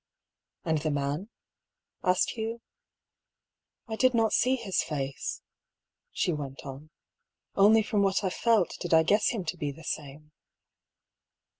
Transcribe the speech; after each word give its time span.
"And 0.65 0.79
the 0.79 0.89
man?" 0.89 1.29
asked 2.03 2.31
Hugh." 2.31 2.59
I 3.87 3.95
did 3.95 4.15
not 4.15 4.33
see 4.33 4.55
his 4.55 4.81
face," 4.81 5.43
she 6.11 6.33
went 6.33 6.65
on." 6.65 6.89
Only 7.55 7.83
from 7.83 8.01
what 8.01 8.23
I 8.23 8.31
felt 8.31 8.75
did 8.79 8.95
I 8.95 9.03
guess 9.03 9.29
him 9.29 9.45
to 9.45 9.57
be 9.57 9.71
the 9.71 9.83
same." 9.83 10.31